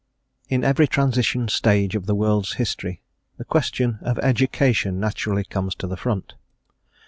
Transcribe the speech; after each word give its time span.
IN 0.49 0.63
every 0.63 0.87
transition 0.87 1.47
stage 1.47 1.95
of 1.95 2.07
the 2.07 2.15
world's 2.15 2.53
history 2.53 3.03
the 3.37 3.45
question 3.45 3.99
of 4.01 4.17
education 4.17 4.99
naturally 4.99 5.43
comes 5.43 5.75
to 5.75 5.85
the 5.85 5.95
front. 5.95 6.33